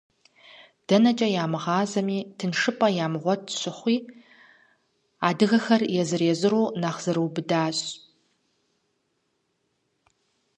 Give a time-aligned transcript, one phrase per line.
[0.87, 3.97] Дэнэкӏэ ямыгъэзами тыншыпӏэ ямыгъуэт щыхъуи,
[5.27, 7.77] адыгэхэр езыр-езырурэ нэхъ зэрыубыдащ.